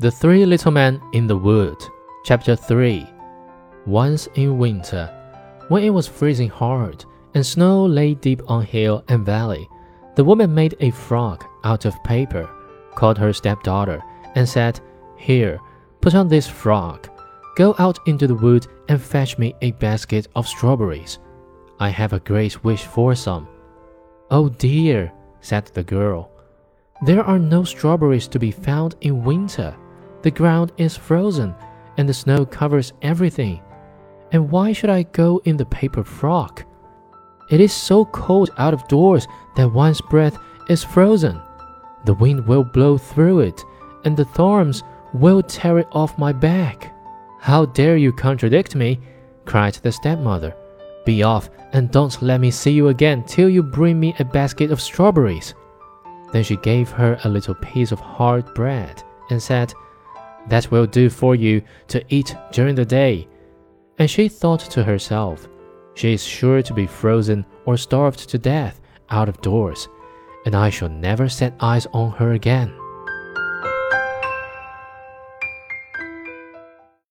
[0.00, 1.76] The Three Little Men in the Wood,
[2.24, 3.06] Chapter 3
[3.84, 5.14] Once in winter,
[5.68, 9.68] when it was freezing hard and snow lay deep on hill and valley,
[10.16, 12.48] the woman made a frog out of paper,
[12.94, 14.02] called her stepdaughter,
[14.36, 14.80] and said,
[15.18, 15.60] Here,
[16.00, 17.06] put on this frog.
[17.54, 21.18] Go out into the wood and fetch me a basket of strawberries.
[21.78, 23.46] I have a great wish for some.
[24.30, 25.12] Oh dear,
[25.42, 26.30] said the girl.
[27.04, 29.76] There are no strawberries to be found in winter.
[30.22, 31.54] The ground is frozen,
[31.96, 33.62] and the snow covers everything.
[34.32, 36.64] And why should I go in the paper frock?
[37.50, 40.38] It is so cold out of doors that one's breath
[40.68, 41.40] is frozen.
[42.04, 43.64] The wind will blow through it,
[44.04, 46.94] and the thorns will tear it off my back.
[47.40, 49.00] How dare you contradict me?
[49.46, 50.54] cried the stepmother.
[51.04, 54.70] Be off, and don't let me see you again till you bring me a basket
[54.70, 55.54] of strawberries.
[56.32, 59.72] Then she gave her a little piece of hard bread and said,
[60.48, 63.28] That will do for you to eat during the day.
[63.98, 65.48] And she thought to herself,
[65.94, 69.88] She is sure to be frozen or starved to death out of doors,
[70.46, 72.72] and I shall never set eyes on her again.